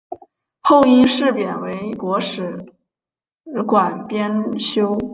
[0.63, 2.65] 后因事贬为国史
[3.67, 4.97] 馆编修。